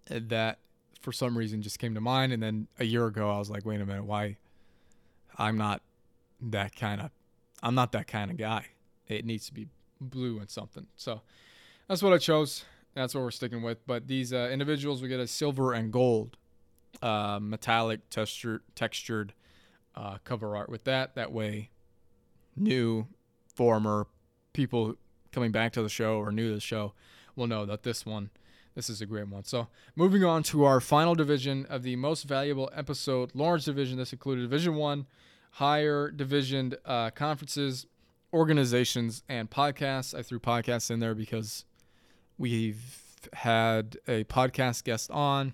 [0.07, 0.59] that
[1.01, 2.33] for some reason just came to mind.
[2.33, 4.37] And then a year ago, I was like, wait a minute, why?
[5.37, 5.83] I'm not
[6.41, 7.11] that kind of,
[7.63, 8.67] I'm not that kind of guy.
[9.09, 9.69] It needs to be
[10.01, 10.87] blue and something.
[10.97, 11.23] So
[11.89, 12.65] that's what I chose.
[12.95, 13.85] That's what we're sticking with.
[13.87, 16.37] But these uh, individuals, we get a silver and gold
[17.01, 19.33] uh, metallic textured
[19.95, 21.15] uh, cover art with that.
[21.15, 21.71] That way,
[22.57, 23.07] new,
[23.55, 24.07] former
[24.53, 24.97] people
[25.33, 26.93] coming back to the show or new to the show
[27.37, 28.31] will know that this one
[28.75, 29.45] this is a great one.
[29.45, 33.99] So, moving on to our final division of the most valuable episode, Lawrence Division.
[33.99, 35.07] This included Division One,
[35.53, 37.87] higher division uh, conferences,
[38.33, 40.19] organizations, and podcasts.
[40.19, 41.65] I threw podcasts in there because
[42.39, 42.99] we've
[43.35, 45.53] had a podcast guest on,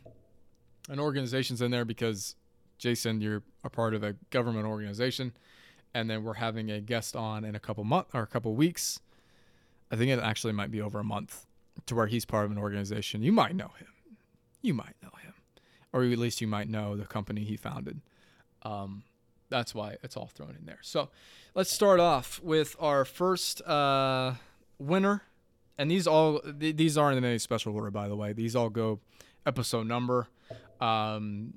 [0.88, 2.37] and organizations in there because
[2.79, 5.33] Jason, you're a part of a government organization,
[5.95, 9.01] and then we're having a guest on in a couple months or a couple weeks.
[9.91, 11.47] I think it actually might be over a month
[11.87, 13.23] to where he's part of an organization.
[13.23, 13.88] You might know him.
[14.62, 15.35] You might know him.
[15.93, 18.01] Or at least you might know the company he founded.
[18.62, 19.05] Um,
[19.49, 20.81] that's why it's all thrown in there.
[20.83, 21.09] So
[21.55, 24.35] let's start off with our first uh,
[24.79, 25.23] winner.
[25.79, 28.33] And these all th- these aren't in any special order, by the way.
[28.33, 29.01] These all go
[29.47, 30.29] episode number
[30.81, 31.55] um,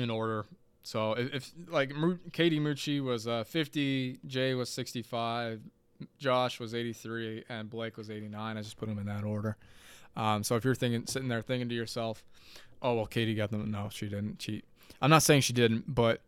[0.00, 0.46] in order.
[0.82, 1.92] So if, if like
[2.32, 5.60] Katie Mucci was uh, 50, Jay was 65,
[6.18, 8.56] Josh was 83 and Blake was 89.
[8.56, 9.56] I just put them in that order.
[10.16, 12.22] Um, so if you're thinking, sitting there thinking to yourself,
[12.80, 14.64] "Oh well, Katie got them," no, she didn't cheat.
[15.02, 16.20] I'm not saying she didn't, but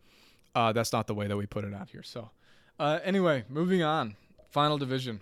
[0.54, 2.02] uh, that's not the way that we put it out here.
[2.02, 2.30] So
[2.80, 4.16] uh, anyway, moving on.
[4.50, 5.20] Final division.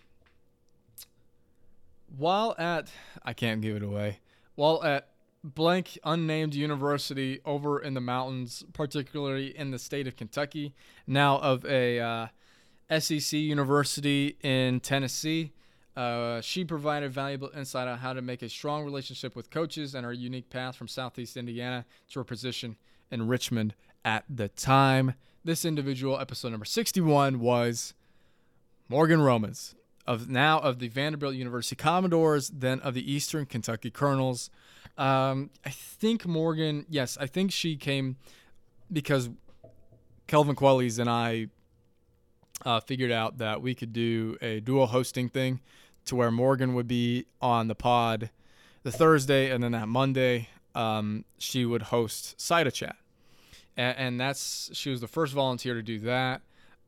[2.16, 2.88] While at,
[3.22, 4.20] I can't give it away.
[4.54, 5.09] While at
[5.44, 10.74] blank unnamed university over in the mountains, particularly in the state of Kentucky,
[11.07, 12.26] now of a uh,
[12.98, 15.52] SEC University in Tennessee.
[15.94, 20.04] Uh, she provided valuable insight on how to make a strong relationship with coaches and
[20.04, 22.76] her unique path from Southeast Indiana to her position
[23.11, 25.14] in Richmond at the time.
[25.44, 27.94] This individual, episode number 61, was
[28.88, 29.74] Morgan Romans,
[30.07, 34.50] of now of the Vanderbilt University Commodores, then of the Eastern Kentucky Colonels.
[34.96, 38.16] Um, I think Morgan, yes, I think she came
[38.92, 39.28] because
[40.26, 41.48] Kelvin Quellies and I
[42.64, 45.61] uh, figured out that we could do a dual hosting thing
[46.07, 48.30] to where Morgan would be on the pod
[48.83, 52.96] the Thursday, and then that Monday um, she would host Cita Chat,
[53.76, 56.42] and, and, that's she was the first volunteer to do that.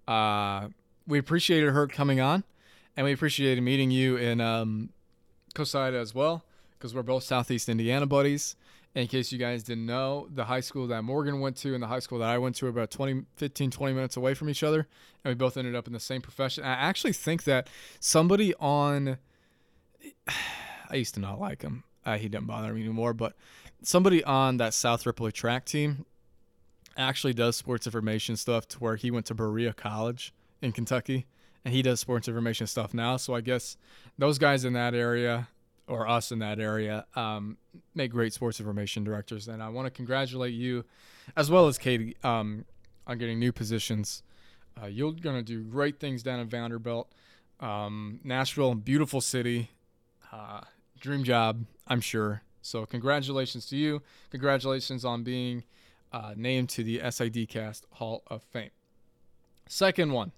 [0.06, 0.68] Uh,
[1.06, 2.44] we appreciated her coming on,
[2.96, 4.90] and we appreciated meeting you in um,
[5.54, 6.44] Cosida as well
[6.78, 8.56] because we're both Southeast Indiana buddies.
[8.94, 11.86] in case you guys didn't know, the high school that Morgan went to and the
[11.86, 14.62] high school that I went to are about 20, 15, 20 minutes away from each
[14.62, 14.86] other.
[15.22, 16.64] And we both ended up in the same profession.
[16.64, 17.68] I actually think that
[18.00, 19.18] somebody on,
[20.90, 21.84] I used to not like him.
[22.04, 23.34] Uh, he didn't bother me anymore, but
[23.82, 26.06] somebody on that South Ripley track team
[26.96, 31.26] actually does sports information stuff to where he went to Berea College in Kentucky
[31.66, 33.16] and he does sports information stuff now.
[33.16, 33.76] So I guess
[34.16, 35.48] those guys in that area
[35.88, 37.56] or us in that area um,
[37.94, 39.48] make great sports information directors.
[39.48, 40.84] And I want to congratulate you,
[41.36, 42.64] as well as Katie, um,
[43.06, 44.22] on getting new positions.
[44.80, 47.10] Uh, you're going to do great things down in Vanderbilt.
[47.60, 49.70] Um, Nashville, beautiful city,
[50.32, 50.60] uh,
[51.00, 52.42] dream job, I'm sure.
[52.60, 54.02] So congratulations to you.
[54.30, 55.64] Congratulations on being
[56.12, 58.70] uh, named to the SID Cast Hall of Fame.
[59.68, 60.32] Second one.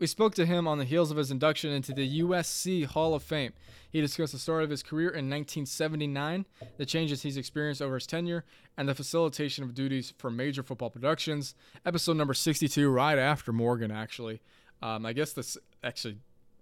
[0.00, 3.22] We spoke to him on the heels of his induction into the USC Hall of
[3.22, 3.52] Fame.
[3.90, 6.46] He discussed the start of his career in 1979,
[6.78, 8.46] the changes he's experienced over his tenure,
[8.78, 11.54] and the facilitation of duties for major football productions.
[11.84, 14.40] Episode number 62, right after Morgan, actually.
[14.80, 16.16] Um, I guess this actually,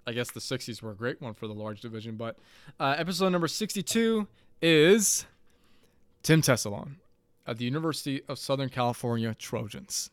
[0.05, 2.37] I guess the 60s were a great one for the large division, but
[2.81, 4.27] uh, episode number 62
[4.61, 5.27] is
[6.25, 6.97] Tim Tessalone
[7.47, 10.11] at the University of Southern California Trojans.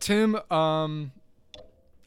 [0.00, 1.12] Tim, um,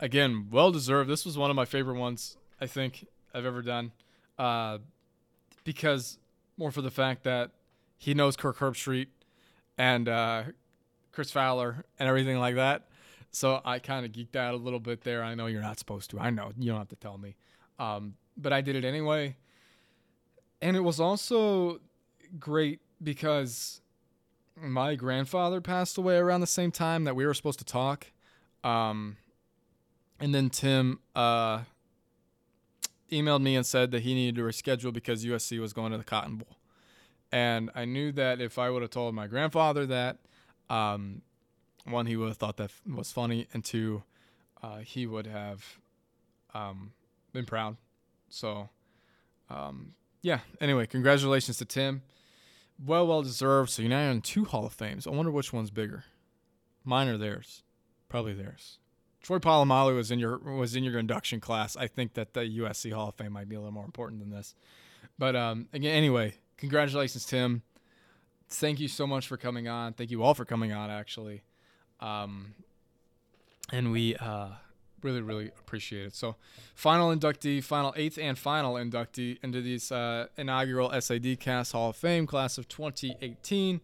[0.02, 1.10] again, well deserved.
[1.10, 3.92] This was one of my favorite ones I think I've ever done,
[4.38, 4.80] uh,
[5.64, 6.18] because
[6.58, 7.52] more for the fact that
[7.98, 9.08] he knows Kirk Herbstreit
[9.78, 10.44] and uh,
[11.12, 12.88] Chris Fowler and everything like that.
[13.32, 15.24] So I kind of geeked out a little bit there.
[15.24, 16.20] I know you're not supposed to.
[16.20, 17.36] I know you don't have to tell me,
[17.80, 19.38] um, but I did it anyway.
[20.62, 21.80] And it was also
[22.40, 23.82] great because
[24.56, 28.08] my grandfather passed away around the same time that we were supposed to talk.
[28.64, 29.18] Um,
[30.22, 31.62] and then Tim uh,
[33.12, 36.04] emailed me and said that he needed to reschedule because USC was going to the
[36.04, 36.58] Cotton Bowl.
[37.32, 40.20] And I knew that if I would have told my grandfather that,
[40.70, 41.22] um,
[41.86, 44.04] one, he would have thought that was funny, and two,
[44.62, 45.80] uh, he would have
[46.54, 46.92] um,
[47.34, 47.78] been proud.
[48.30, 48.70] So,
[49.50, 50.40] um, yeah.
[50.60, 52.04] Anyway, congratulations to Tim.
[52.84, 53.72] Well, well deserved.
[53.72, 55.08] So you're now in two Hall of Fames.
[55.08, 56.04] I wonder which one's bigger.
[56.84, 57.64] Mine or theirs?
[58.10, 58.78] Probably theirs.
[59.22, 61.78] Troy Polamalu was in your was in your induction class.
[61.78, 64.32] I think that the USC Hall of Fame might be a little more important than
[64.32, 64.56] this.
[65.18, 67.62] But um, again, anyway, congratulations, Tim.
[68.50, 69.94] Thank you so much for coming on.
[69.94, 71.44] Thank you all for coming on, actually.
[72.00, 72.56] Um,
[73.72, 74.50] and we uh,
[75.04, 76.16] really, really appreciate it.
[76.16, 76.36] So,
[76.76, 81.96] final inductee, final eighth and final inductee into this uh, inaugural SID Cast Hall of
[81.96, 83.82] Fame class of 2018.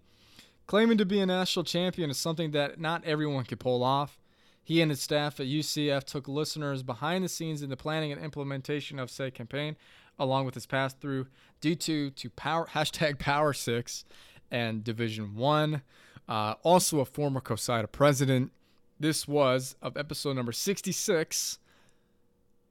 [0.65, 4.19] Claiming to be a national champion is something that not everyone can pull off.
[4.67, 8.21] He and his staff at UCF took listeners behind the scenes in the planning and
[8.21, 9.77] implementation of said campaign,
[10.19, 11.27] along with his pass through
[11.61, 14.03] D2 to power hashtag Power Six
[14.51, 15.83] and Division One.
[16.27, 18.51] Uh, also a former COSIDA president.
[18.99, 21.59] This was of episode number 66,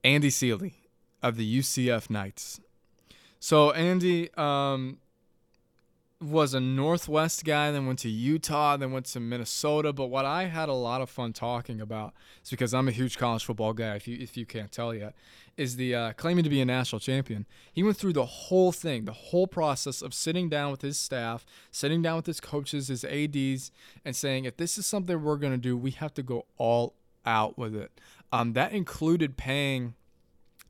[0.04, 0.74] Andy Seely
[1.22, 2.60] of the UCF Knights.
[3.40, 4.98] So Andy, um,
[6.20, 9.92] was a Northwest guy, then went to Utah, then went to Minnesota.
[9.92, 13.18] But what I had a lot of fun talking about is because I'm a huge
[13.18, 13.96] college football guy.
[13.96, 15.14] If you if you can't tell yet,
[15.56, 17.46] is the uh, claiming to be a national champion.
[17.70, 21.44] He went through the whole thing, the whole process of sitting down with his staff,
[21.70, 23.70] sitting down with his coaches, his ads,
[24.04, 26.94] and saying, if this is something we're gonna do, we have to go all
[27.26, 27.90] out with it.
[28.32, 29.94] Um, that included paying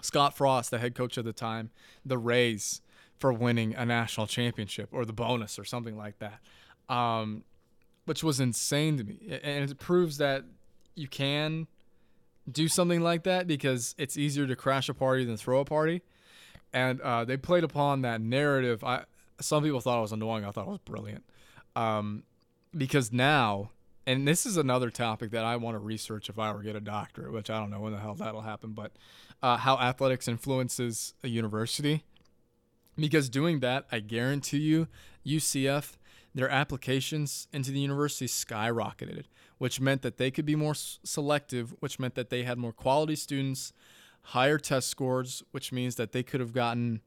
[0.02, 1.70] Scott Frost, the head coach at the time,
[2.04, 2.80] the raise
[3.18, 6.40] for winning a national championship or the bonus or something like that,
[6.88, 7.44] um,
[8.05, 9.40] which was insane to me.
[9.42, 10.44] And it proves that
[10.94, 11.66] you can
[12.50, 16.02] do something like that because it's easier to crash a party than throw a party.
[16.72, 18.85] And uh, they played upon that narrative.
[18.85, 19.04] I
[19.40, 20.44] some people thought it was annoying.
[20.44, 21.25] I thought it was brilliant
[21.77, 22.25] um,
[22.77, 23.71] because now,
[24.06, 26.81] and this is another topic that I want to research if I ever get a
[26.81, 28.73] doctorate, which I don't know when the hell that'll happen.
[28.73, 28.92] But
[29.42, 32.04] uh, how athletics influences a university
[32.97, 34.88] because doing that, I guarantee you,
[35.27, 35.97] UCF,
[36.35, 39.25] their applications into the university skyrocketed,
[39.59, 43.17] which meant that they could be more selective, which meant that they had more quality
[43.17, 43.73] students,
[44.23, 47.01] higher test scores, which means that they could have gotten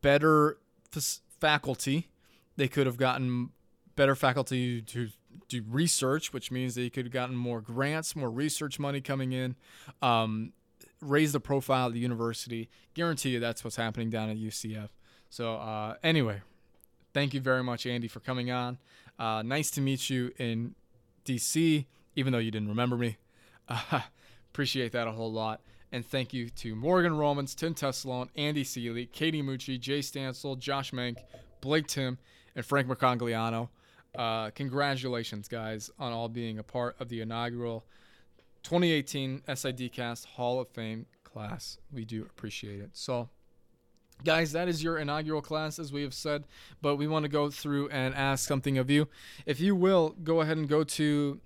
[0.00, 0.58] better
[0.94, 2.08] f- faculty.
[2.56, 3.50] They could have gotten
[3.96, 5.08] better faculty to
[5.48, 9.56] do research, which means they could have gotten more grants, more research money coming in,
[10.00, 10.52] um,
[11.00, 12.68] raise the profile of the university.
[12.94, 14.90] Guarantee you that's what's happening down at UCF.
[15.32, 16.42] So uh, anyway,
[17.14, 18.76] thank you very much, Andy, for coming on.
[19.18, 20.74] Uh, nice to meet you in
[21.24, 23.16] DC, even though you didn't remember me.
[23.66, 24.00] Uh,
[24.50, 25.62] appreciate that a whole lot.
[25.90, 30.90] And thank you to Morgan Romans, Tim Tessalone, Andy Seeley, Katie Mucci, Jay Stansel, Josh
[30.90, 31.16] Mank,
[31.62, 32.18] Blake Tim,
[32.54, 33.70] and Frank Mercogliano.
[34.14, 37.86] Uh, congratulations, guys, on all being a part of the inaugural
[38.64, 41.78] 2018 SIDcast Hall of Fame class.
[41.90, 42.90] We do appreciate it.
[42.92, 43.30] So,
[44.24, 46.44] guys, that is your inaugural class, as we have said,
[46.80, 49.08] but we want to go through and ask something of you.
[49.46, 51.40] If you will, go ahead and go to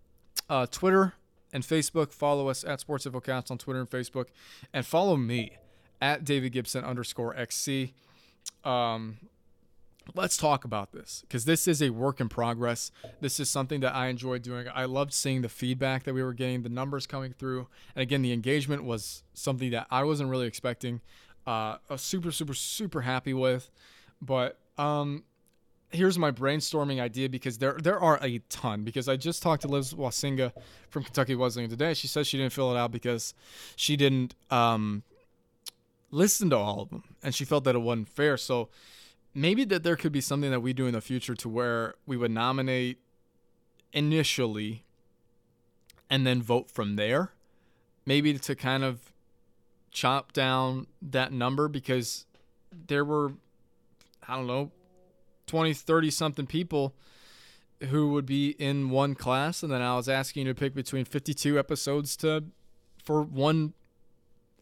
[0.49, 1.15] uh, Twitter
[1.53, 2.13] and Facebook.
[2.13, 4.27] Follow us at Sports Infocast on Twitter and Facebook,
[4.73, 5.59] and follow me
[6.01, 7.95] at David Gibson underscore XC.
[8.65, 9.19] Um,
[10.15, 12.91] let's talk about this because this is a work in progress.
[13.21, 14.67] This is something that I enjoyed doing.
[14.73, 18.23] I loved seeing the feedback that we were getting, the numbers coming through, and again,
[18.23, 21.01] the engagement was something that I wasn't really expecting.
[21.47, 23.71] Uh, super, super, super happy with,
[24.21, 25.23] but um,
[25.91, 28.83] here's my brainstorming idea because there there are a ton.
[28.83, 30.53] Because I just talked to Liz Wasinga
[30.91, 31.95] from Kentucky Wesleyan today.
[31.95, 33.35] She says she didn't fill it out because
[33.77, 35.03] she didn't um,
[36.11, 38.37] listen to all of them, and she felt that it wasn't fair.
[38.37, 38.69] So
[39.35, 42.17] maybe that there could be something that we do in the future to where we
[42.17, 42.99] would nominate
[43.93, 44.85] initially
[46.09, 47.33] and then vote from there.
[48.05, 49.13] Maybe to kind of
[49.97, 52.27] chop down that number because
[52.87, 53.33] there were,
[54.29, 54.71] I don't know,
[55.47, 56.95] 20, 30 something people
[57.89, 59.63] who would be in one class.
[59.63, 62.45] And then I was asking you to pick between 52 episodes to,
[63.03, 63.73] for one,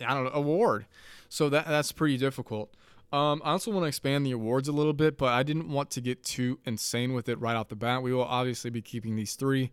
[0.01, 0.87] I don't know, award.
[1.29, 2.73] So that that's pretty difficult.
[3.13, 5.91] Um, I also want to expand the awards a little bit, but I didn't want
[5.91, 8.03] to get too insane with it right off the bat.
[8.03, 9.73] We will obviously be keeping these three.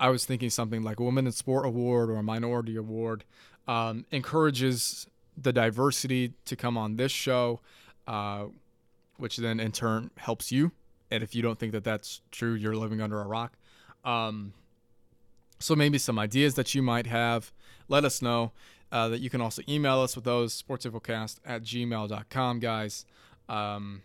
[0.00, 3.24] I was thinking something like a Women in Sport Award or a Minority Award
[3.68, 5.06] um, encourages
[5.36, 7.60] the diversity to come on this show,
[8.06, 8.46] uh,
[9.16, 10.72] which then in turn helps you.
[11.10, 13.56] And if you don't think that that's true, you're living under a rock.
[14.04, 14.52] Um,
[15.58, 17.52] so maybe some ideas that you might have,
[17.88, 18.52] let us know
[18.92, 23.06] uh, that you can also email us with those sportsinfocast at gmail.com guys
[23.48, 24.02] um,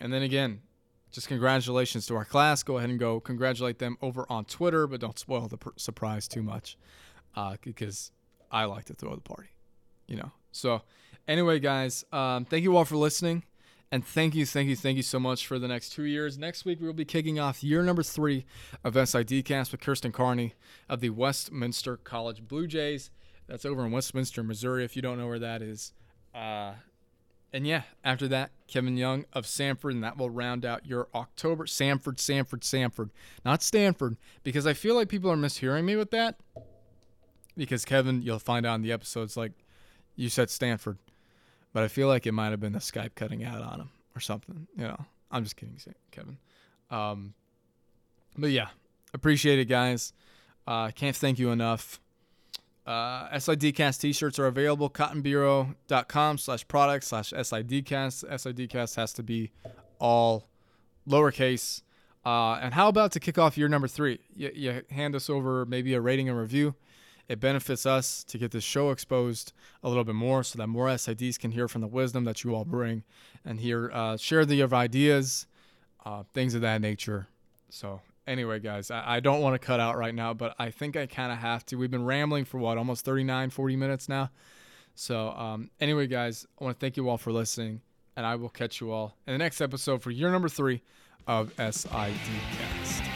[0.00, 0.60] and then again
[1.10, 5.00] just congratulations to our class go ahead and go congratulate them over on twitter but
[5.00, 6.76] don't spoil the per- surprise too much
[7.36, 8.10] uh, because
[8.50, 9.48] i like to throw the party
[10.06, 10.82] you know so
[11.26, 13.42] anyway guys um, thank you all for listening
[13.90, 16.36] and thank you, thank you, thank you so much for the next two years.
[16.36, 18.44] Next week, we will be kicking off year number three
[18.84, 20.54] of SIDcast with Kirsten Carney
[20.90, 23.10] of the Westminster College Blue Jays.
[23.46, 25.94] That's over in Westminster, Missouri, if you don't know where that is.
[26.34, 26.74] Uh,
[27.50, 31.64] and yeah, after that, Kevin Young of Samford, and that will round out your October.
[31.64, 33.08] Samford, Samford, Samford,
[33.42, 36.38] not Stanford, because I feel like people are mishearing me with that.
[37.58, 39.52] Because Kevin, you'll find out in the episodes, like
[40.14, 40.96] you said Stanford,
[41.72, 44.20] but I feel like it might have been the Skype cutting out on him or
[44.20, 44.68] something.
[44.76, 45.76] You know, I'm just kidding,
[46.12, 46.38] Kevin.
[46.90, 47.34] Um,
[48.36, 48.68] but yeah,
[49.12, 50.12] appreciate it, guys.
[50.66, 52.00] Uh, can't thank you enough.
[52.86, 54.88] Uh, SIDcast t-shirts are available.
[54.88, 58.24] Cottonbureau.com slash product slash SIDcast.
[58.24, 59.50] SIDcast has to be
[59.98, 60.48] all
[61.08, 61.82] lowercase.
[62.24, 64.20] Uh, and how about to kick off year number three?
[64.34, 66.74] You, you hand us over maybe a rating and review.
[67.28, 69.52] It benefits us to get this show exposed
[69.82, 72.54] a little bit more so that more SIDs can hear from the wisdom that you
[72.54, 73.04] all bring
[73.44, 75.46] and hear, uh, share the ideas,
[76.06, 77.28] uh, things of that nature.
[77.68, 80.96] So anyway, guys, I, I don't want to cut out right now, but I think
[80.96, 81.76] I kind of have to.
[81.76, 84.30] We've been rambling for what, almost 39, 40 minutes now.
[84.94, 87.82] So, um, anyway, guys, I want to thank you all for listening,
[88.16, 90.82] and I will catch you all in the next episode for year number three
[91.26, 93.07] of SID Cast.